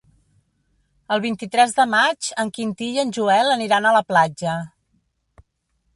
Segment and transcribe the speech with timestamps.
[1.15, 4.57] El vint-i-tres de maig en Quintí i en Joel aniran a la platja.